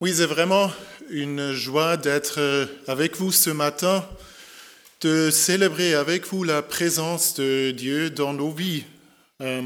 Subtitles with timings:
[0.00, 0.70] Oui, c'est vraiment
[1.10, 4.08] une joie d'être avec vous ce matin,
[5.00, 8.84] de célébrer avec vous la présence de Dieu dans nos vies.
[9.40, 9.62] Euh,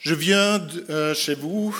[0.00, 0.60] je viens
[0.90, 1.74] euh, chez vous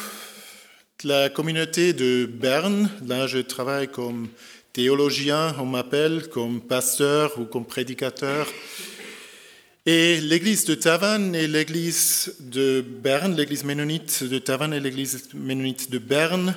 [1.03, 2.88] de la communauté de Berne.
[3.06, 4.28] Là, je travaille comme
[4.72, 8.46] théologien, on m'appelle comme pasteur ou comme prédicateur.
[9.84, 15.90] Et l'église de Tavannes et l'église de Berne, l'église ménonite de Tavannes et l'église ménonite
[15.90, 16.56] de Berne,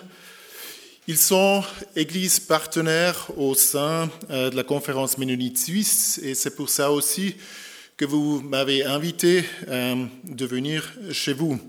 [1.08, 1.64] ils sont
[1.96, 7.36] églises partenaires au sein euh, de la conférence ménonite suisse et c'est pour ça aussi
[7.96, 11.60] que vous m'avez invité euh, de venir chez vous.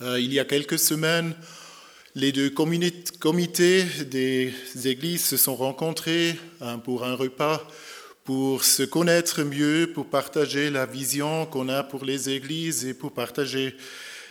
[0.00, 1.34] Euh, il y a quelques semaines,
[2.14, 4.52] les deux comités des
[4.86, 6.34] églises se sont rencontrés
[6.84, 7.62] pour un repas
[8.24, 13.12] pour se connaître mieux, pour partager la vision qu'on a pour les églises et pour
[13.12, 13.76] partager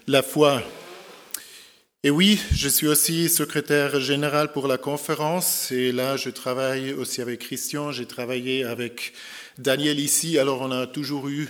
[0.07, 0.61] la foi.
[2.07, 5.73] Et oui, je suis aussi secrétaire général pour la conférence.
[5.73, 9.11] Et là, je travaille aussi avec Christian, j'ai travaillé avec
[9.57, 11.49] Daniel ici, alors on a toujours eu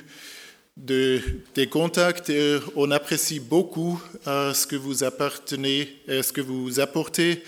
[0.75, 1.21] de,
[1.53, 6.79] des contacts et on apprécie beaucoup euh, ce que vous appartenez, euh, ce que vous
[6.79, 7.43] apportez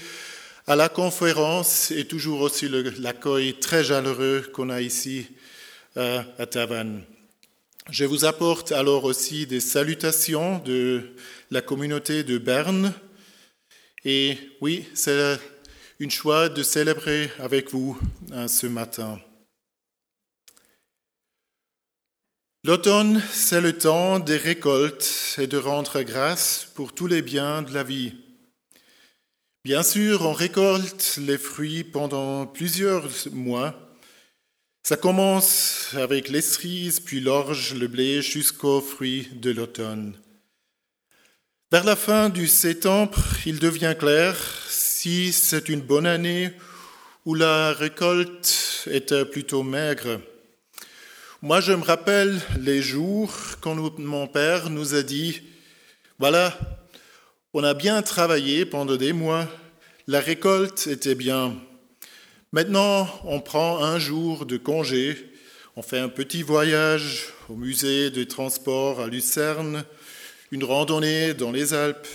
[0.67, 1.89] à la conférence.
[1.89, 2.69] Et toujours aussi
[3.00, 5.25] l'accueil très chaleureux qu'on a ici
[5.97, 7.02] euh, à Tavannes.
[7.89, 11.09] Je vous apporte alors aussi des salutations de
[11.50, 12.94] la communauté de Berne.
[14.05, 15.38] Et oui, c'est
[16.00, 18.00] une joie de célébrer avec vous
[18.31, 19.19] hein, ce matin.
[22.64, 27.73] L'automne, c'est le temps des récoltes et de rendre grâce pour tous les biens de
[27.73, 28.13] la vie.
[29.63, 33.89] Bien sûr, on récolte les fruits pendant plusieurs mois
[34.89, 40.16] ça commence avec les cerises, puis l'orge, le blé, jusqu'aux fruits de l'automne.
[41.72, 44.36] Vers la fin du septembre, il devient clair
[44.67, 46.52] si c'est une bonne année
[47.25, 50.20] ou la récolte était plutôt maigre.
[51.42, 53.31] Moi, je me rappelle les jours
[53.62, 55.41] quand mon père nous a dit,
[56.18, 56.57] voilà,
[57.53, 59.47] on a bien travaillé pendant des mois,
[60.07, 61.56] la récolte était bien,
[62.51, 65.31] Maintenant, on prend un jour de congé,
[65.75, 69.86] on fait un petit voyage au musée de transport à Lucerne,
[70.52, 72.08] une randonnée dans les Alpes,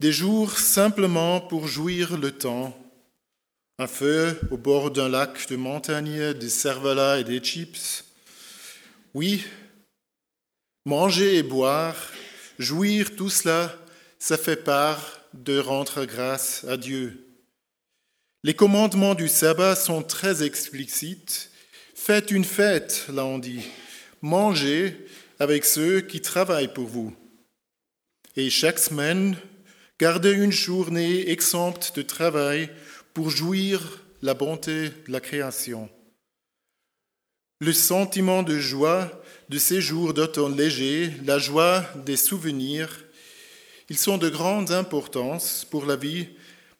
[0.00, 2.76] des jours simplement pour jouir le temps,
[3.78, 8.04] un feu au bord d'un lac de montagne, des cervelas et des chips.
[9.14, 9.44] Oui,
[10.84, 11.96] manger et boire,
[12.58, 13.74] jouir, tout cela,
[14.18, 17.24] ça fait part de rendre grâce à Dieu.
[18.44, 21.50] Les commandements du sabbat sont très explicites.
[21.94, 23.64] Faites une fête, là on dit.
[24.22, 25.06] Mangez
[25.38, 27.14] avec ceux qui travaillent pour vous.
[28.36, 29.36] Et chaque semaine,
[29.98, 32.70] gardez une journée exempte de travail
[33.14, 35.88] pour jouir la bonté de la création.
[37.60, 39.10] Le sentiment de joie
[39.48, 43.04] de ces jours d'automne léger, la joie des souvenirs,
[43.88, 46.28] ils sont de grande importance pour la vie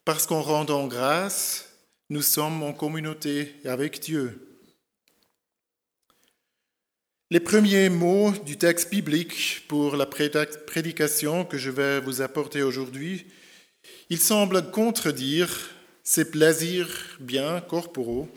[0.04, 1.68] parce qu'en rendant grâce,
[2.10, 4.47] nous sommes en communauté avec Dieu.
[7.31, 13.27] Les premiers mots du texte biblique pour la prédication que je vais vous apporter aujourd'hui,
[14.11, 15.71] ils semblent contredire
[16.03, 18.28] ces plaisirs bien corporaux.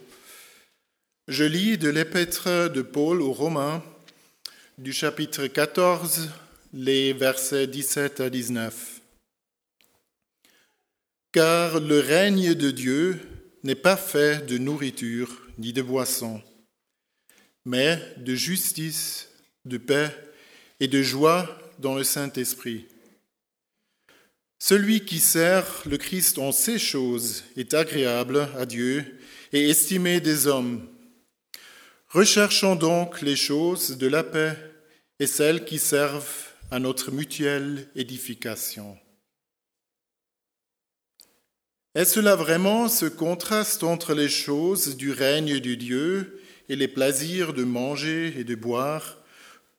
[1.27, 3.83] Je lis de l'épître de Paul aux Romains
[4.77, 6.29] du chapitre 14,
[6.73, 9.01] les versets 17 à 19
[11.31, 13.19] car le règne de Dieu
[13.63, 16.41] n'est pas fait de nourriture ni de boisson,
[17.65, 19.29] mais de justice,
[19.65, 20.09] de paix
[20.79, 21.47] et de joie
[21.79, 22.87] dans le Saint-Esprit.
[24.59, 29.19] Celui qui sert le Christ en ces choses est agréable à Dieu
[29.53, 30.87] et estimé des hommes.
[32.09, 34.55] Recherchons donc les choses de la paix
[35.19, 38.97] et celles qui servent à notre mutuelle édification.
[41.93, 46.40] Est-ce là vraiment ce contraste entre les choses du règne de Dieu
[46.71, 49.17] et les plaisirs de manger et de boire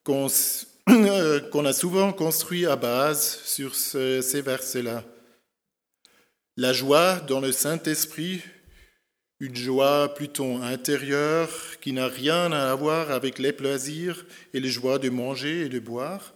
[0.04, 0.26] qu'on
[1.64, 5.02] a souvent construit à base sur ces versets-là
[6.58, 8.42] La joie dans le Saint-Esprit,
[9.40, 11.48] une joie plutôt intérieure
[11.80, 15.78] qui n'a rien à voir avec les plaisirs et les joies de manger et de
[15.78, 16.34] boire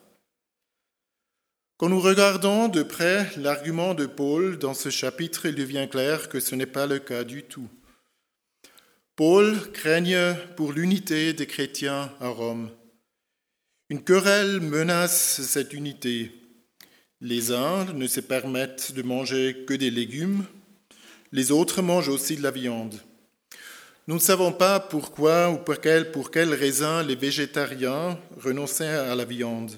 [1.78, 6.40] quand nous regardons de près l'argument de Paul dans ce chapitre, il devient clair que
[6.40, 7.68] ce n'est pas le cas du tout.
[9.16, 12.68] Paul craigne pour l'unité des chrétiens à Rome.
[13.88, 16.32] Une querelle menace cette unité.
[17.22, 20.44] Les uns ne se permettent de manger que des légumes,
[21.32, 23.00] les autres mangent aussi de la viande.
[24.06, 29.24] Nous ne savons pas pourquoi ou pour quelle, pour raison les végétariens renonçaient à la
[29.24, 29.72] viande.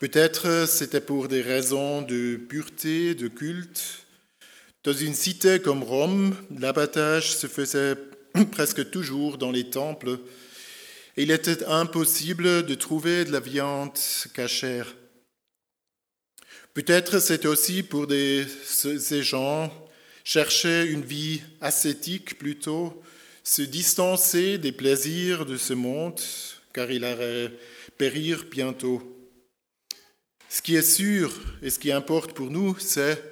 [0.00, 4.06] Peut-être c'était pour des raisons de pureté, de culte.
[4.84, 7.94] Dans une cité comme Rome, l'abattage se faisait
[8.52, 10.18] presque toujours dans les temples
[11.16, 13.98] et il était impossible de trouver de la viande
[14.34, 14.94] cachère.
[16.74, 19.70] Peut-être c'était aussi pour ces gens
[20.24, 23.02] chercher une vie ascétique plutôt,
[23.44, 26.20] se distancer des plaisirs de ce monde,
[26.72, 27.50] car il allait
[27.98, 29.02] périr bientôt.
[30.48, 31.30] Ce qui est sûr
[31.60, 33.22] et ce qui importe pour nous, c'est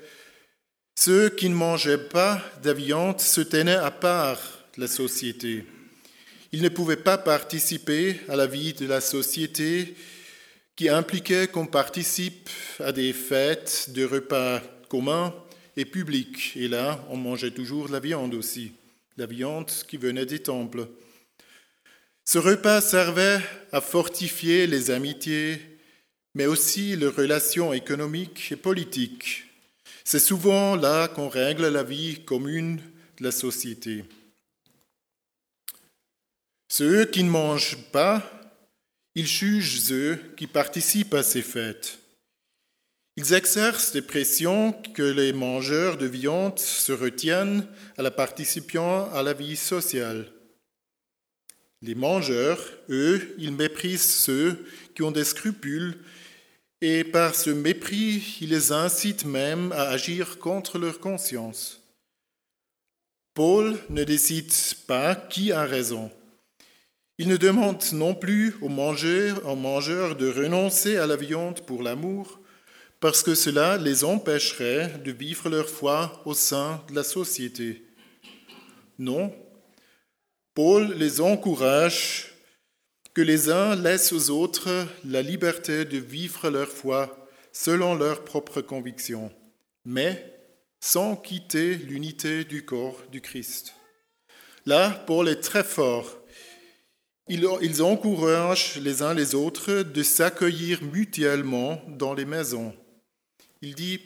[0.94, 5.64] ceux qui ne mangeaient pas de viande se tenaient à part la société.
[6.52, 9.94] Ils ne pouvaient pas participer à la vie de la société
[10.76, 15.34] qui impliquait qu'on participe à des fêtes, de repas communs
[15.76, 16.52] et publics.
[16.56, 18.72] Et là, on mangeait toujours de la viande aussi,
[19.17, 20.88] la viande qui venait des temples.
[22.25, 23.40] Ce repas servait
[23.72, 25.61] à fortifier les amitiés
[26.34, 29.44] mais aussi les relations économiques et politiques.
[30.05, 32.81] C'est souvent là qu'on règle la vie commune
[33.19, 34.05] de la société.
[36.72, 38.22] Ceux qui ne mangent pas,
[39.17, 41.99] ils jugent ceux qui participent à ces fêtes.
[43.17, 47.67] Ils exercent des pressions que les mangeurs de viande se retiennent
[47.99, 50.32] à la participation à la vie sociale.
[51.82, 54.64] Les mangeurs, eux, ils méprisent ceux
[54.94, 55.99] qui ont des scrupules
[56.81, 61.82] et par ce mépris, il les incite même à agir contre leur conscience.
[63.34, 64.52] Paul ne décide
[64.87, 66.12] pas qui a raison.
[67.20, 71.82] Il ne demande non plus aux mangeurs, aux mangeurs de renoncer à la viande pour
[71.82, 72.40] l'amour,
[72.99, 77.84] parce que cela les empêcherait de vivre leur foi au sein de la société.
[78.99, 79.34] Non,
[80.55, 82.32] Paul les encourage
[83.12, 88.62] que les uns laissent aux autres la liberté de vivre leur foi selon leurs propres
[88.62, 89.31] convictions,
[89.84, 90.40] mais
[90.81, 93.75] sans quitter l'unité du corps du Christ.
[94.64, 96.19] Là, Paul est très fort.
[97.32, 102.75] Ils encouragent les uns les autres de s'accueillir mutuellement dans les maisons.
[103.62, 104.00] Il dit,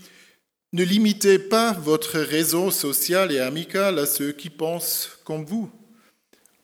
[0.75, 5.71] ne limitez pas votre réseau social et amical à ceux qui pensent comme vous.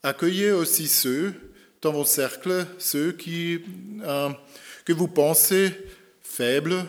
[0.03, 1.33] Accueillez aussi ceux
[1.81, 3.63] dans vos cercles ceux qui,
[4.03, 4.29] euh,
[4.85, 5.73] que vous pensez
[6.21, 6.85] faibles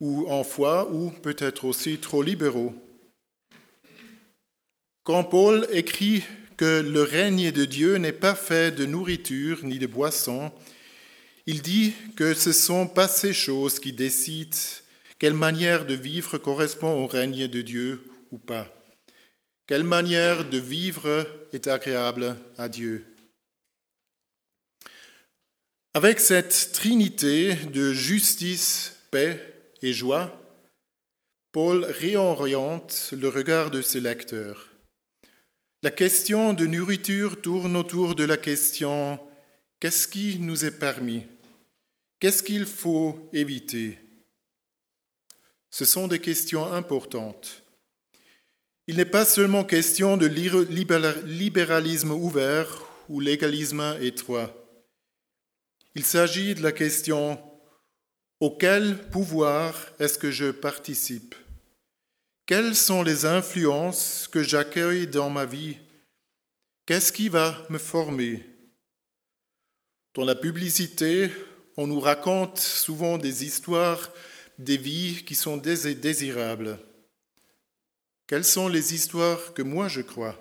[0.00, 2.74] ou en foi ou peut-être aussi trop libéraux.
[5.04, 6.24] Quand Paul écrit
[6.62, 10.52] que le règne de Dieu n'est pas fait de nourriture ni de boisson,
[11.44, 14.56] il dit que ce ne sont pas ces choses qui décident
[15.18, 18.72] quelle manière de vivre correspond au règne de Dieu ou pas.
[19.66, 23.06] Quelle manière de vivre est agréable à Dieu.
[25.94, 29.40] Avec cette trinité de justice, paix
[29.82, 30.40] et joie,
[31.50, 34.71] Paul réoriente le regard de ses lecteurs.
[35.84, 39.18] La question de nourriture tourne autour de la question
[39.80, 41.26] qu'est-ce qui nous est permis?
[42.20, 43.98] Qu'est-ce qu'il faut éviter?
[45.70, 47.64] Ce sont des questions importantes.
[48.86, 54.54] Il n'est pas seulement question de libéralisme ouvert ou légalisme étroit.
[55.96, 57.42] Il s'agit de la question
[58.38, 61.34] auquel pouvoir est-ce que je participe?
[62.44, 65.76] Quelles sont les influences que j'accueille dans ma vie?
[66.86, 68.44] Qu'est-ce qui va me former?
[70.14, 71.30] Dans la publicité,
[71.76, 74.12] on nous raconte souvent des histoires
[74.58, 76.78] des vies qui sont désirables.
[78.26, 80.38] Quelles sont les histoires que moi je crois?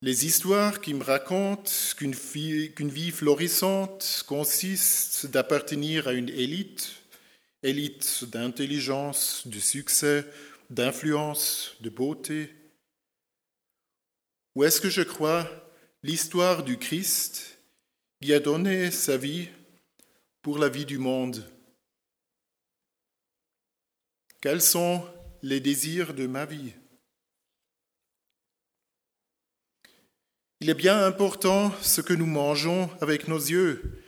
[0.00, 7.01] Les histoires qui me racontent qu'une vie, florissante consiste d'appartenir à une élite,
[7.62, 10.26] élite d'intelligence, de succès,
[10.70, 12.54] d'influence, de beauté.
[14.54, 15.48] Ou est-ce que je crois
[16.02, 17.58] l'histoire du Christ
[18.20, 19.48] qui a donné sa vie
[20.42, 21.44] pour la vie du monde?
[24.40, 25.06] Quels sont
[25.42, 26.72] les désirs de ma vie?
[30.60, 34.04] Il est bien important ce que nous mangeons avec nos yeux.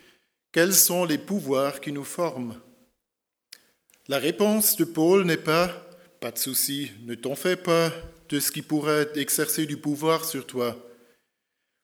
[0.51, 2.61] Quels sont les pouvoirs qui nous forment?
[4.07, 5.67] La réponse de Paul n'est pas
[6.19, 7.91] Pas de souci, ne t'en fais pas
[8.29, 10.77] de ce qui pourrait exercer du pouvoir sur toi.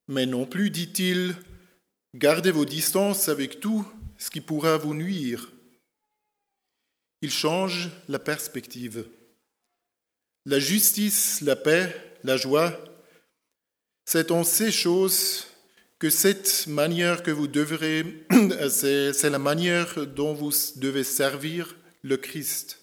[0.07, 1.35] Mais non plus, dit-il,
[2.15, 3.87] gardez vos distances avec tout
[4.17, 5.51] ce qui pourra vous nuire.
[7.23, 9.05] il change la perspective.
[10.45, 12.79] La justice, la paix, la joie,
[14.05, 15.47] c'est en ces choses
[15.97, 18.25] que cette manière que vous devrez,
[18.69, 22.79] c'est la manière dont vous devez servir le Christ.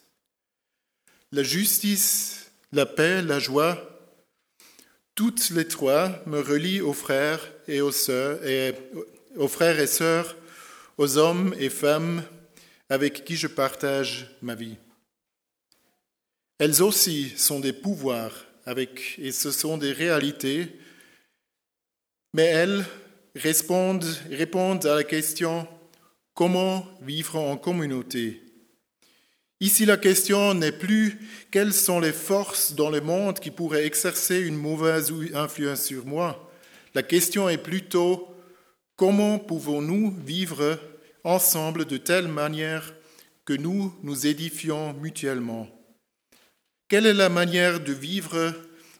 [1.32, 3.98] La justice, la paix, la joie,
[5.14, 8.38] toutes les trois me relient aux frères et aux sœurs,
[9.36, 10.36] aux frères et sœurs,
[10.96, 12.22] aux hommes et femmes
[12.88, 14.76] avec qui je partage ma vie.
[16.58, 18.46] Elles aussi sont des pouvoirs
[19.18, 20.68] et ce sont des réalités,
[22.34, 22.84] mais elles
[23.34, 25.66] répondent à la question
[26.34, 28.47] comment vivre en communauté?
[29.60, 31.18] Ici, la question n'est plus
[31.50, 36.48] quelles sont les forces dans le monde qui pourraient exercer une mauvaise influence sur moi.
[36.94, 38.28] La question est plutôt
[38.94, 40.78] comment pouvons-nous vivre
[41.24, 42.94] ensemble de telle manière
[43.44, 45.68] que nous nous édifions mutuellement?
[46.88, 48.54] Quelle est la manière de vivre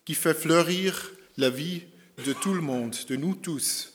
[0.04, 1.84] qui fait fleurir la vie
[2.24, 3.94] de tout le monde, de nous tous?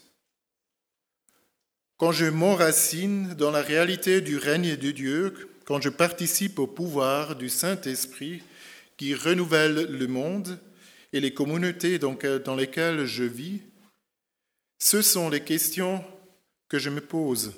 [1.97, 7.35] Quand je m'enracine dans la réalité du règne de Dieu, quand je participe au pouvoir
[7.35, 8.43] du Saint-Esprit
[8.97, 10.59] qui renouvelle le monde
[11.13, 13.61] et les communautés dans lesquelles je vis,
[14.79, 16.03] ce sont les questions
[16.67, 17.53] que je me pose.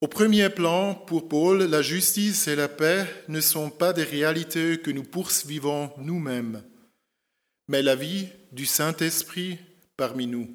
[0.00, 4.78] Au premier plan, pour Paul, la justice et la paix ne sont pas des réalités
[4.78, 6.62] que nous poursuivons nous-mêmes,
[7.68, 9.58] mais la vie du Saint-Esprit
[9.96, 10.54] parmi nous.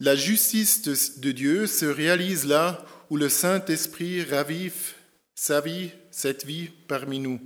[0.00, 4.94] La justice de Dieu se réalise là où le Saint-Esprit ravive
[5.34, 7.40] sa vie, cette vie parmi nous.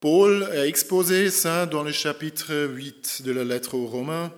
[0.00, 4.32] Paul a exposé ça dans le chapitre 8 de la lettre aux Romains.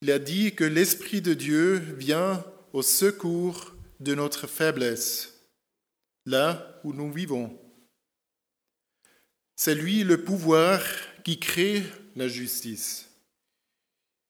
[0.00, 5.46] Il a dit que l'Esprit de Dieu vient au secours de notre faiblesse,
[6.26, 7.56] là où nous vivons.
[9.54, 10.82] C'est lui le pouvoir
[11.22, 11.84] qui crée
[12.16, 13.11] la justice.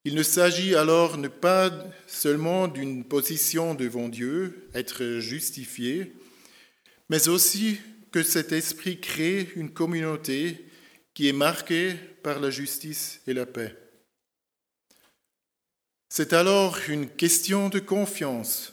[0.04, 1.70] Il ne s'agit alors pas
[2.08, 6.12] seulement d'une position devant Dieu, être justifié,
[7.08, 7.78] mais aussi
[8.10, 10.66] que cet esprit crée une communauté
[11.14, 13.76] qui est marquée par la justice et la paix.
[16.08, 18.72] C'est alors une question de confiance.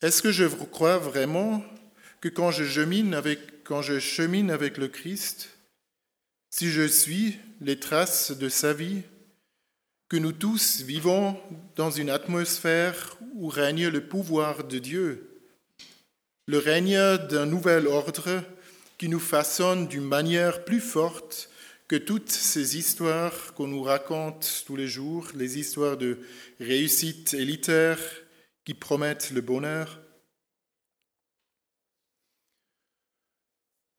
[0.00, 1.64] Est-ce que je crois vraiment
[2.20, 5.50] que quand je chemine avec, le Christ,
[6.50, 9.02] si je suis les traces de sa vie,
[10.12, 11.40] que nous tous vivons
[11.74, 15.40] dans une atmosphère où règne le pouvoir de Dieu,
[16.46, 18.44] le règne d'un nouvel ordre
[18.98, 21.48] qui nous façonne d'une manière plus forte
[21.88, 26.18] que toutes ces histoires qu'on nous raconte tous les jours, les histoires de
[26.60, 27.98] réussite élitaire
[28.66, 29.98] qui promettent le bonheur.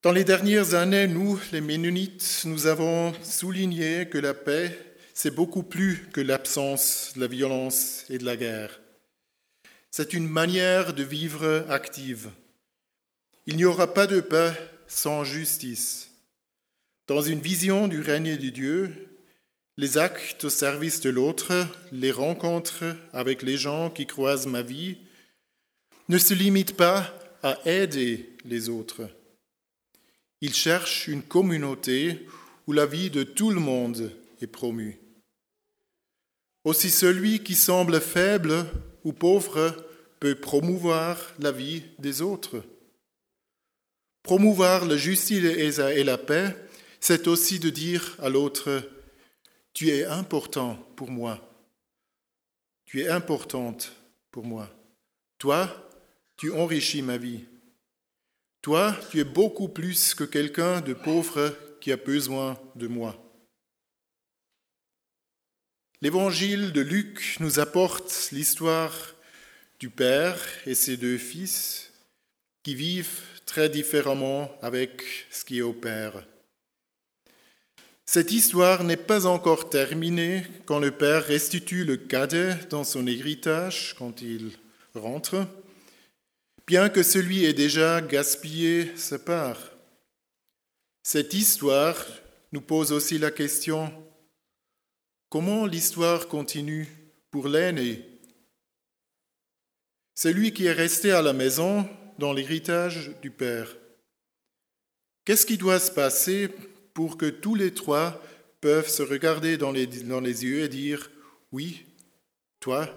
[0.04, 5.64] Dans les dernières années, nous, les Ménonites, nous avons souligné que la paix c'est beaucoup
[5.64, 8.82] plus que l'absence de la violence et de la guerre.
[9.92, 12.32] C'est une manière de vivre active.
[13.46, 14.54] Il n'y aura pas de paix
[14.88, 16.10] sans justice.
[17.08, 19.10] Dans une vision du règne de Dieu,
[19.78, 24.98] les actes au service de l'autre, les rencontres avec les gens qui croisent ma vie,
[26.10, 29.08] ne se limitent pas à aider les autres.
[30.42, 32.26] Ils cherchent une communauté
[32.68, 35.03] où la vie de tout le monde est promue.
[36.64, 38.66] Aussi celui qui semble faible
[39.04, 39.76] ou pauvre
[40.20, 42.64] peut promouvoir la vie des autres.
[44.24, 46.56] Promouvoir la justice et la paix,
[47.02, 48.82] c'est aussi de dire à l'autre,
[49.74, 51.42] tu es important pour moi.
[52.86, 53.92] Tu es importante
[54.32, 54.70] pour moi.
[55.40, 55.68] Toi,
[56.38, 57.44] tu enrichis ma vie.
[58.62, 63.23] Toi, tu es beaucoup plus que quelqu'un de pauvre qui a besoin de moi.
[66.04, 69.16] L'évangile de Luc nous apporte l'histoire
[69.80, 71.94] du Père et ses deux fils
[72.62, 76.26] qui vivent très différemment avec ce qui est au Père.
[78.06, 83.96] Cette histoire n'est pas encore terminée quand le Père restitue le cadet dans son héritage
[83.98, 84.52] quand il
[84.96, 85.48] rentre,
[86.68, 89.72] bien que celui ait déjà gaspillé sa part.
[91.02, 92.06] Cette histoire
[92.52, 94.03] nous pose aussi la question
[95.34, 96.88] Comment l'histoire continue
[97.32, 98.06] pour l'aîné?
[100.14, 103.76] C'est lui qui est resté à la maison dans l'héritage du Père.
[105.26, 106.50] Qu'est-ce qui doit se passer
[106.94, 108.22] pour que tous les trois
[108.62, 111.10] peuvent se regarder dans les, yeux et dire
[111.52, 111.84] Oui,
[112.60, 112.88] toi,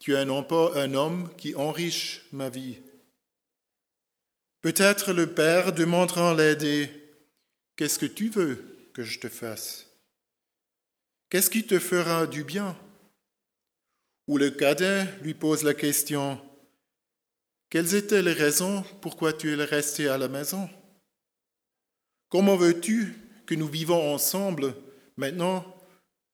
[0.00, 2.78] tu es un, un homme qui enrichit ma vie,
[4.60, 6.90] Peut-être le père demandera l'aider
[7.76, 9.89] Qu'est-ce que tu veux que je te fasse?
[11.30, 12.76] Qu'est-ce qui te fera du bien?
[14.26, 16.40] Ou le cadet lui pose la question
[17.70, 20.68] Quelles étaient les raisons pourquoi tu es resté à la maison?
[22.28, 23.14] Comment veux-tu
[23.46, 24.74] que nous vivons ensemble
[25.16, 25.64] maintenant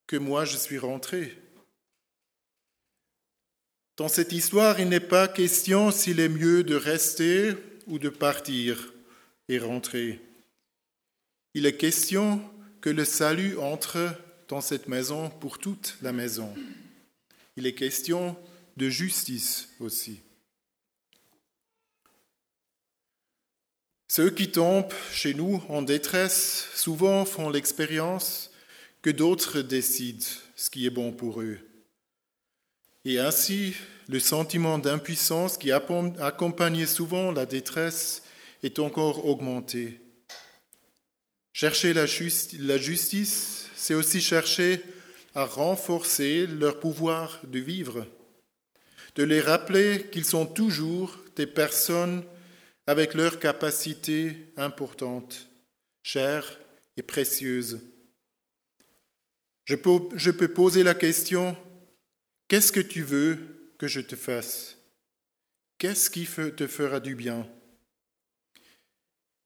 [0.07, 1.37] que moi je suis rentré?
[3.99, 7.55] Dans cette histoire, il n'est pas question s'il est mieux de rester
[7.87, 8.95] ou de partir
[9.49, 10.23] et rentrer.
[11.53, 12.43] Il est question
[12.81, 14.15] que le salut entre
[14.49, 16.55] dans cette maison pour toute la maison.
[17.57, 18.37] Il est question
[18.77, 20.21] de justice aussi.
[24.09, 28.51] Ceux qui tombent chez nous en détresse souvent font l'expérience
[29.03, 30.25] que d'autres décident
[30.55, 31.59] ce qui est bon pour eux.
[33.05, 33.75] Et ainsi,
[34.09, 38.23] le sentiment d'impuissance qui accompagnait souvent la détresse
[38.63, 40.01] est encore augmenté.
[41.53, 44.83] Chercher la, justice, c'est aussi chercher
[45.33, 48.05] à renforcer leur pouvoir de vivre,
[49.15, 52.25] de les rappeler qu'ils sont toujours des personnes
[52.89, 55.49] avec leurs capacités importantes,
[56.03, 56.59] chères
[56.97, 57.79] et précieuses.
[59.67, 61.57] Je peux, poser la question,
[62.49, 63.39] qu'est-ce que tu veux
[63.79, 64.79] que je te fasse?
[65.79, 67.47] Qu'est-ce qui te fera du bien?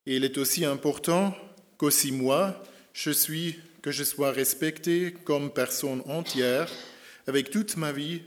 [0.07, 1.37] Et il est aussi important
[1.77, 6.71] qu'aussi moi, je suis, que je sois respecté comme personne entière
[7.27, 8.21] avec toute ma vie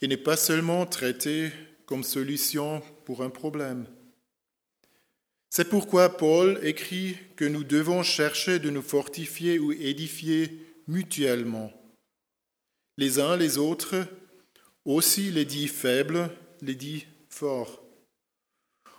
[0.00, 1.50] et n'est pas seulement traité
[1.86, 3.86] comme solution pour un problème.
[5.50, 11.70] C'est pourquoi Paul écrit que nous devons chercher de nous fortifier ou édifier mutuellement,
[12.96, 13.96] les uns les autres,
[14.84, 16.30] aussi les dits faibles,
[16.62, 17.82] les dits forts.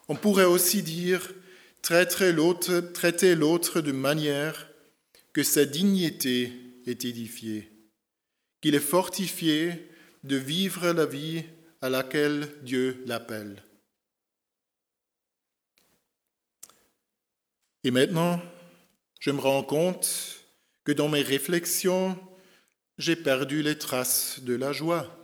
[0.08, 1.34] On pourrait aussi dire
[1.82, 4.70] traiter l'autre, traiter l'autre de manière
[5.34, 6.52] que sa dignité
[6.86, 7.70] est édifiée,
[8.62, 9.90] qu'il est fortifié
[10.24, 11.44] de vivre la vie
[11.82, 13.64] à laquelle Dieu l'appelle.
[17.84, 18.42] Et maintenant,
[19.20, 20.46] je me rends compte
[20.86, 22.18] que dans mes réflexions,
[22.98, 25.20] j'ai perdu les traces de la joie.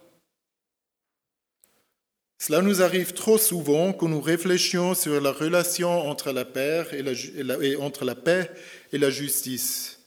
[2.37, 7.03] Cela nous arrive trop souvent quand nous réfléchissons sur la relation entre la, paix et
[7.03, 8.49] la, entre la paix
[8.91, 9.98] et la justice.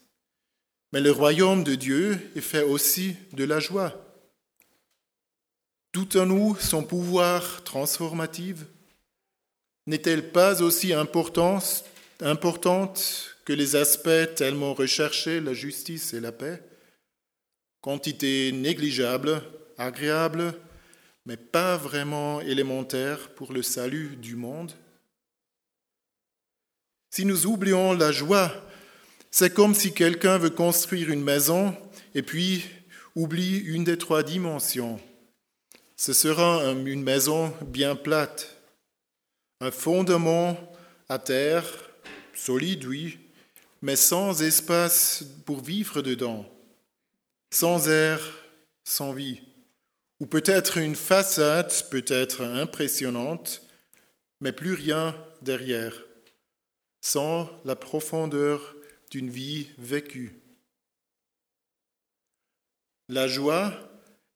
[0.92, 3.94] Mais le royaume de Dieu est fait aussi de la joie.
[5.92, 8.58] Tout en nous, son pouvoir transformatif
[9.86, 11.84] n'est-elle pas aussi importante,
[12.20, 16.62] importante que les aspects tellement recherchés, la justice et la paix?
[17.80, 19.42] Quantité négligeable,
[19.76, 20.54] agréable,
[21.26, 24.72] mais pas vraiment élémentaire pour le salut du monde.
[27.10, 28.52] Si nous oublions la joie,
[29.34, 31.74] c'est comme si quelqu'un veut construire une maison
[32.14, 32.66] et puis
[33.16, 35.00] oublie une des trois dimensions.
[35.96, 38.58] Ce sera une maison bien plate,
[39.60, 40.58] un fondement
[41.08, 41.64] à terre,
[42.34, 43.18] solide, oui,
[43.80, 46.46] mais sans espace pour vivre dedans,
[47.50, 48.20] sans air,
[48.84, 49.40] sans vie.
[50.20, 53.62] Ou peut-être une façade peut-être impressionnante,
[54.42, 55.94] mais plus rien derrière,
[57.00, 58.76] sans la profondeur
[59.12, 60.32] d'une vie vécue.
[63.10, 63.74] La joie,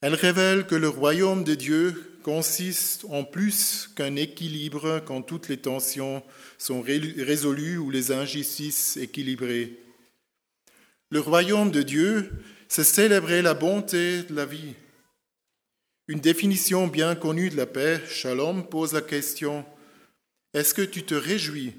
[0.02, 5.56] elle révèle que le royaume de Dieu consiste en plus qu'un équilibre quand toutes les
[5.56, 6.22] tensions
[6.58, 9.82] sont résolues ou les injustices équilibrées.
[11.10, 12.30] Le royaume de Dieu,
[12.68, 14.74] c'est célébrer la bonté de la vie,
[16.06, 19.64] une définition bien connue de la paix, Shalom, pose la question,
[20.52, 21.72] est-ce que tu te réjouis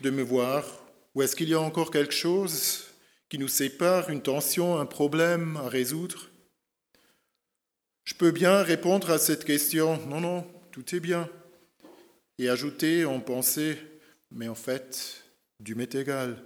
[0.00, 0.81] de me voir
[1.14, 2.84] ou est-ce qu'il y a encore quelque chose
[3.28, 6.28] qui nous sépare, une tension, un problème à résoudre?
[8.04, 11.28] Je peux bien répondre à cette question, non, non, tout est bien,
[12.38, 13.78] et ajouter en pensée,
[14.30, 15.24] mais en fait,
[15.60, 16.42] Dieu m'est égal.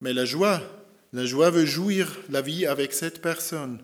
[0.00, 0.62] Mais la joie,
[1.12, 3.82] la joie veut jouir la vie avec cette personne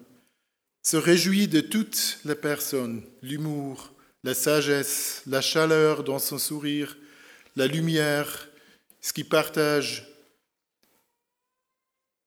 [0.89, 3.93] se réjouit de toutes les personnes, l'humour,
[4.25, 6.97] la sagesse, la chaleur dans son sourire,
[7.57, 8.49] la lumière,
[9.01, 10.07] ce qui partage.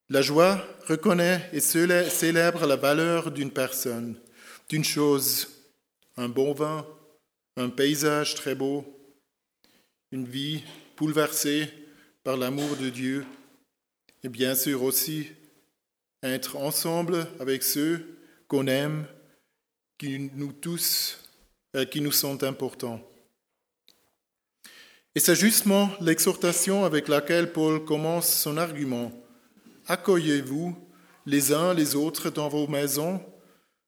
[0.10, 4.20] La joie reconnaît et célèbre la valeur d'une personne,
[4.68, 5.48] d'une chose,
[6.18, 6.86] un bon vin,
[7.58, 8.86] un paysage très beau,
[10.12, 10.64] une vie
[10.98, 11.70] bouleversée
[12.24, 13.26] par l'amour de Dieu,
[14.24, 15.30] et bien sûr aussi
[16.24, 19.08] être ensemble avec ceux qu'on aime,
[19.98, 21.24] qui nous tous,
[21.76, 23.02] euh, qui nous sont importants.
[25.14, 29.12] Et c'est justement l'exhortation avec laquelle Paul commence son argument.
[29.88, 30.78] Accueillez-vous
[31.26, 33.22] les uns les autres dans vos maisons,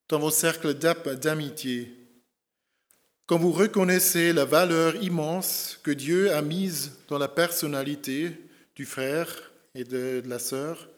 [0.09, 2.03] dans vos cercles d'amitié.
[3.25, 8.31] Quand vous reconnaissez la valeur immense que Dieu a mise dans la personnalité
[8.75, 10.89] du frère et de, la sœur,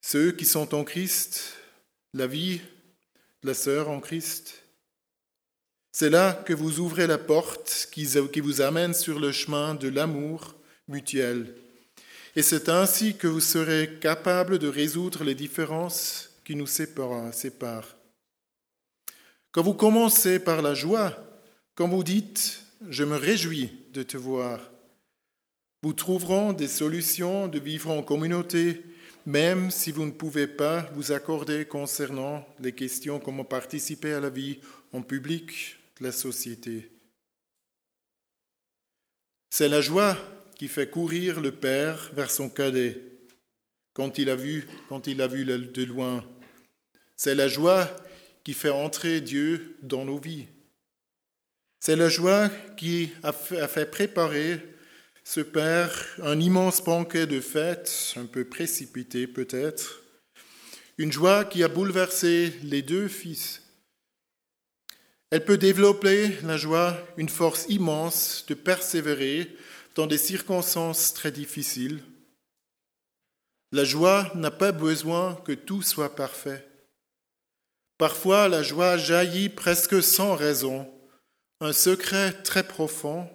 [0.00, 1.52] ceux qui sont en Christ,
[2.14, 2.60] la vie
[3.42, 4.64] de la sœur en Christ,
[6.00, 8.04] c'est là que vous ouvrez la porte qui
[8.40, 10.54] vous amène sur le chemin de l'amour
[10.86, 11.56] mutuel.
[12.36, 17.96] Et c'est ainsi que vous serez capable de résoudre les différences qui nous séparent.
[19.50, 21.18] Quand vous commencez par la joie,
[21.74, 24.60] quand vous dites⁇ Je me réjouis de te voir⁇
[25.82, 28.84] vous trouverez des solutions de vivre en communauté,
[29.26, 34.30] même si vous ne pouvez pas vous accorder concernant les questions comment participer à la
[34.30, 34.60] vie
[34.92, 36.90] en public la société.
[39.50, 40.16] C'est la joie
[40.56, 43.00] qui fait courir le père vers son cadet
[43.92, 46.24] quand il a vu, quand il a vu de loin.
[47.16, 47.88] C'est la joie
[48.44, 50.46] qui fait entrer Dieu dans nos vies.
[51.80, 54.60] C'est la joie qui a fait préparer
[55.28, 60.02] ce Père un immense banquet de fêtes, un peu précipité peut-être,
[60.96, 63.67] une joie qui a bouleversé les deux fils.
[65.30, 69.54] Elle peut développer, la joie, une force immense de persévérer
[69.94, 72.02] dans des circonstances très difficiles.
[73.72, 76.66] La joie n'a pas besoin que tout soit parfait.
[77.98, 80.90] Parfois, la joie jaillit presque sans raison,
[81.60, 83.28] un secret très profond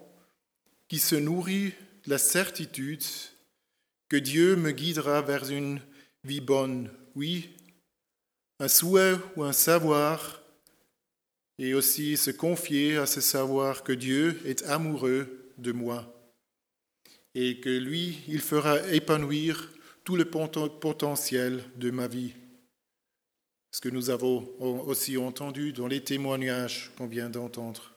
[0.87, 1.73] qui se nourrit
[2.05, 3.03] de la certitude
[4.09, 5.81] que Dieu me guidera vers une
[6.23, 6.89] vie bonne.
[7.15, 7.57] Oui,
[8.59, 10.42] un souhait ou un savoir,
[11.59, 16.09] et aussi se confier à ce savoir que Dieu est amoureux de moi
[17.35, 19.71] et que lui, il fera épanouir
[20.03, 22.33] tout le potentiel de ma vie
[23.73, 27.91] ce que nous avons aussi entendu dans les témoignages qu'on vient d'entendre.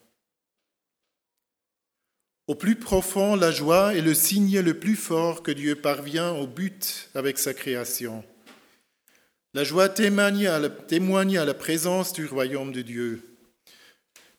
[2.47, 6.47] Au plus profond, la joie est le signe le plus fort que Dieu parvient au
[6.47, 8.25] but avec sa création.
[9.53, 13.36] La joie témoigne à la, à la présence du royaume de Dieu.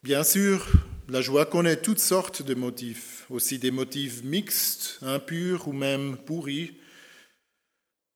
[0.07, 0.65] Bien sûr,
[1.09, 6.77] la joie connaît toutes sortes de motifs, aussi des motifs mixtes, impurs ou même pourris,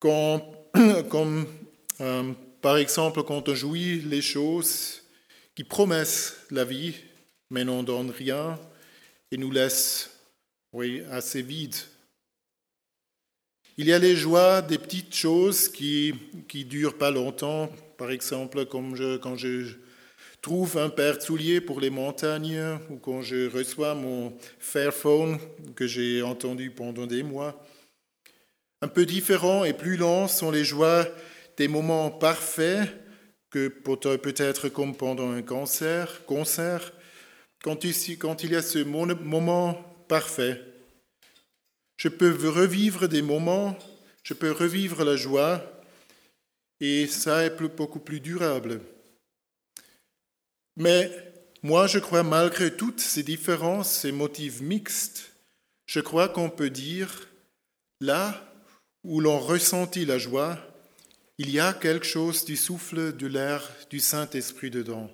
[0.00, 1.46] comme,
[2.00, 5.02] euh, par exemple, quand on jouit les choses
[5.54, 6.94] qui promettent la vie,
[7.50, 8.58] mais n'en donnent rien
[9.30, 10.18] et nous laissent
[11.10, 11.76] assez vides.
[13.76, 16.14] Il y a les joies des petites choses qui
[16.54, 19.81] ne durent pas longtemps, par exemple comme je, quand je
[20.42, 25.38] trouve un souliers pour les montagnes ou quand je reçois mon Fairphone
[25.76, 27.64] que j'ai entendu pendant des mois.
[28.82, 31.06] Un peu différents et plus lents sont les joies
[31.56, 32.88] des moments parfaits
[33.50, 36.92] que peut-être comme pendant un concert, concert
[37.62, 37.86] quand,
[38.18, 39.74] quand il y a ce moment
[40.08, 40.60] parfait.
[41.96, 43.78] Je peux revivre des moments,
[44.24, 45.62] je peux revivre la joie,
[46.80, 48.80] et ça est beaucoup plus durable.
[50.76, 51.10] Mais
[51.62, 55.32] moi, je crois, malgré toutes ces différences, ces motifs mixtes,
[55.86, 57.28] je crois qu'on peut dire,
[58.00, 58.42] là
[59.04, 60.58] où l'on ressentit la joie,
[61.38, 65.10] il y a quelque chose du souffle de l'air du Saint-Esprit dedans.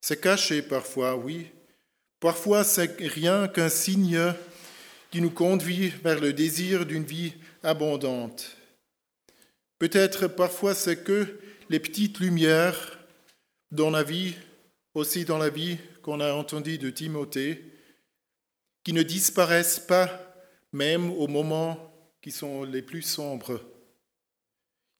[0.00, 1.50] C'est caché parfois, oui.
[2.20, 4.34] Parfois, c'est rien qu'un signe
[5.10, 8.56] qui nous conduit vers le désir d'une vie abondante.
[9.78, 12.98] Peut-être parfois c'est que les petites lumières
[13.70, 14.34] dans la vie,
[14.94, 17.64] aussi dans la vie qu'on a entendu de Timothée,
[18.84, 20.08] qui ne disparaissent pas
[20.72, 23.60] même aux moments qui sont les plus sombres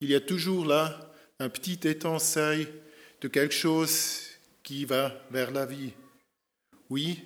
[0.02, 2.66] il y a toujours là un petit étincelle
[3.20, 4.18] de quelque chose
[4.64, 5.92] qui va vers la vie.
[6.90, 7.22] Oui,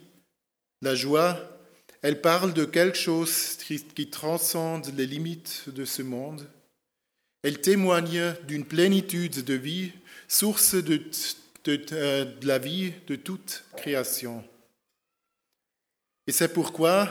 [0.82, 1.58] la joie,
[2.02, 3.56] elle parle de quelque chose
[3.94, 6.46] qui transcende les limites de ce monde.
[7.42, 9.92] Elle témoigne d'une plénitude de vie,
[10.28, 11.00] source de,
[11.70, 14.44] de, la vie de toute création.
[16.26, 17.08] Et c'est pourquoi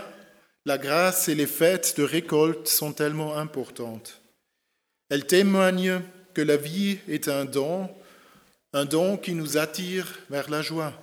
[0.66, 4.22] la grâce et les fêtes de récolte sont tellement importantes.
[5.10, 6.02] Elle témoigne
[6.34, 7.90] que la vie est un don,
[8.74, 10.94] un don qui nous attire vers la joie.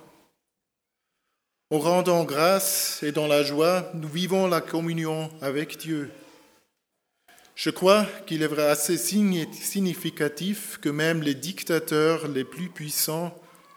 [1.71, 6.11] En rendant grâce et dans la joie, nous vivons la communion avec Dieu.
[7.55, 13.33] Je crois qu'il est assez significatif que même les dictateurs les plus puissants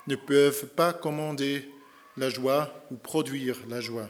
[0.06, 1.68] ne peuvent pas commander
[2.16, 4.08] la joie ou produire la joie.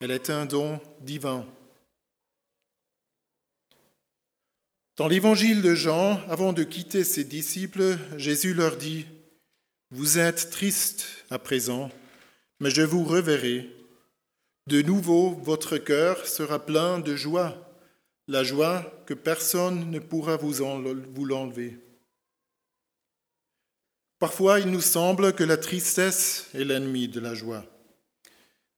[0.00, 1.46] Elle est un don divin.
[4.96, 9.06] Dans l'évangile de Jean, avant de quitter ses disciples, Jésus leur dit,
[9.90, 11.90] Vous êtes tristes à présent,
[12.60, 13.70] mais je vous reverrai.
[14.66, 17.72] De nouveau, votre cœur sera plein de joie,
[18.28, 20.54] la joie que personne ne pourra vous,
[21.24, 21.78] l'enlever.
[24.22, 27.64] Parfois, il nous semble que la tristesse est l'ennemi de la joie.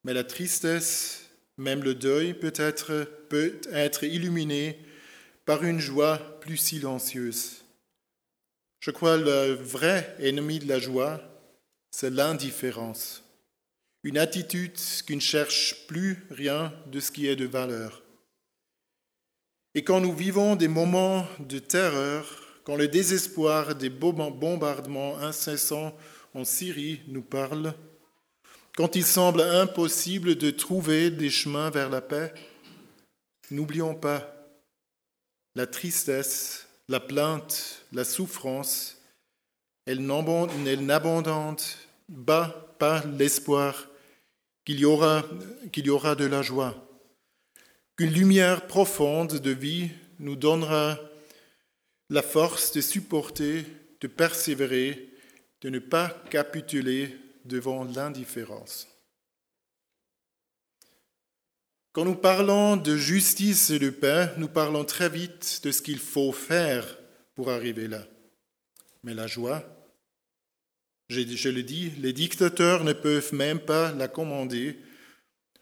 [0.03, 1.29] Mais la tristesse,
[1.59, 4.79] même le deuil, peut être, peut être illuminé
[5.45, 7.63] par une joie plus silencieuse.
[8.81, 11.21] Je crois le vrai ennemi de la joie,
[11.91, 13.23] c'est l'indifférence.
[14.03, 18.03] Une attitude qui ne cherche plus rien de ce qui est de valeur.
[19.75, 25.95] Et quand nous vivons des moments de terreur, quand le désespoir des bombardements incessants
[26.35, 27.75] en Syrie nous parle,
[28.77, 32.35] quand il semble impossible de trouver des chemins vers la paix,
[33.51, 34.35] n'oublions pas
[35.55, 39.01] la tristesse, la plainte, la souffrance,
[39.87, 41.57] elle n'abandonne
[42.27, 43.87] pas l'espoir
[44.65, 44.87] qu'il y,
[45.71, 46.75] qu'il y aura de la joie,
[47.97, 50.99] qu'une lumière profonde de vie nous donnera
[52.11, 53.65] la force de supporter,
[54.01, 55.11] de persévérer,
[55.63, 58.89] de ne pas capituler devant l'indifférence.
[61.93, 66.01] Quand nous parlons de justice et de paix, nous parlons très vite de ce qu'il
[66.01, 66.99] faut faire
[67.35, 68.05] pour arriver là.
[69.05, 69.63] Mais la joie,
[71.09, 74.77] je, le dis, les dictateurs ne peuvent même pas la commander.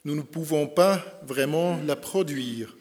[0.05, 2.77] Nous ne pouvons pas vraiment la produire.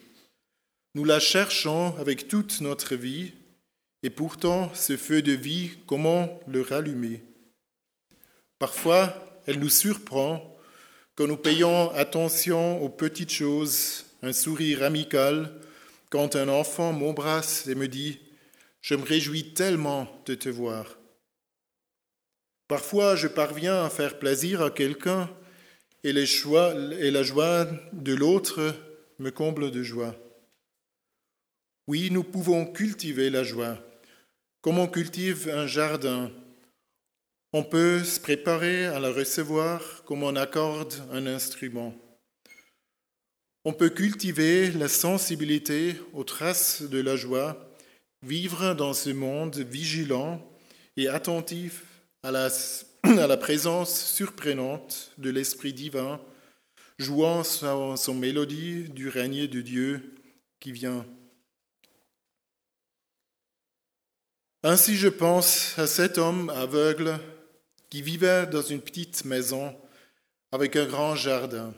[0.95, 3.33] Nous la cherchons avec toute notre vie
[4.03, 7.21] et pourtant, ce feu de vie, comment le rallumer?
[8.57, 10.57] Parfois, elle nous surprend
[11.15, 15.53] quand nous payons attention aux petites choses, un sourire amical,
[16.09, 18.11] quand un enfant m'embrasse et me dit⁇
[18.81, 20.85] Je me réjouis tellement de te voir⁇
[22.67, 25.29] Parfois, je parviens à faire plaisir à quelqu'un
[26.03, 28.73] et, la joie de l'autre
[29.19, 30.15] me comble de joie.
[31.87, 33.77] Oui, nous pouvons cultiver la joie
[34.61, 36.31] comme on cultive un jardin,
[37.53, 41.93] on peut se préparer à la recevoir comme on accorde un instrument.
[43.65, 47.75] On peut cultiver la sensibilité aux traces de la joie,
[48.23, 50.47] vivre dans ce monde vigilant
[50.95, 51.83] et attentif
[52.23, 52.49] à la,
[53.37, 56.21] présence surprenante de l'Esprit divin,
[56.99, 60.15] jouant son mélodie du règne de Dieu
[60.59, 61.05] qui vient.
[64.63, 67.19] Ainsi je pense à cet homme aveugle
[67.89, 69.75] qui vivait dans une petite maison
[70.51, 71.73] avec un grand jardin.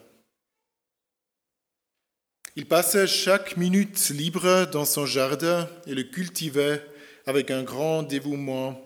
[2.57, 6.85] Il passait chaque minute libre dans son jardin et le cultivait
[7.25, 8.85] avec un grand dévouement,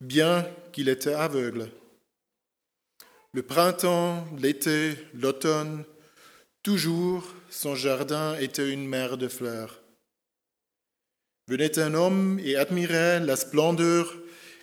[0.00, 1.70] bien qu'il était aveugle.
[3.32, 5.84] Le printemps, l'été, l'automne,
[6.64, 9.81] toujours son jardin était une mer de fleurs.
[11.48, 14.14] Venait un homme et admirait la splendeur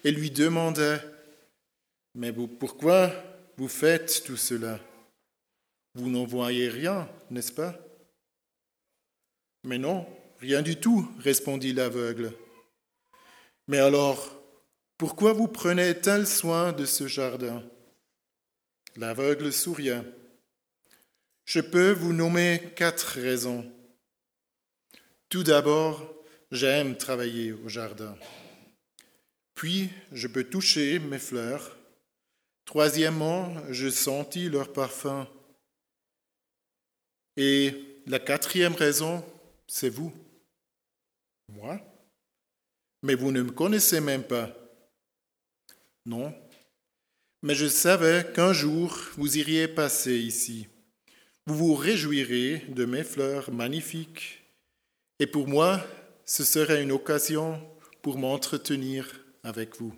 [0.03, 1.01] et lui demandait,
[2.15, 3.11] Mais pourquoi
[3.57, 4.79] vous faites tout cela?
[5.95, 7.77] Vous n'en voyez rien, n'est-ce pas
[9.63, 10.07] Mais non,
[10.39, 12.31] rien du tout, répondit l'aveugle.
[13.67, 14.39] Mais alors,
[14.97, 17.63] pourquoi vous prenez tel soin de ce jardin
[18.95, 20.03] L'aveugle souria.
[21.45, 23.71] Je peux vous nommer quatre raisons.
[25.29, 26.18] Tout d'abord,
[26.51, 28.17] J'aime travailler au jardin.
[29.53, 31.77] Puis, je peux toucher mes fleurs.
[32.65, 35.27] Troisièmement, je sentis leur parfum.
[37.37, 39.23] Et la quatrième raison,
[39.67, 40.11] c'est vous.
[41.49, 41.79] Moi?
[43.03, 44.55] Mais vous ne me connaissez même pas.
[46.05, 46.33] Non.
[47.43, 50.67] Mais je savais qu'un jour, vous iriez passer ici.
[51.45, 54.43] Vous vous réjouirez de mes fleurs magnifiques.
[55.19, 55.85] Et pour moi,
[56.29, 57.59] ce serait une occasion
[58.03, 59.95] pour m'entretenir avec vous.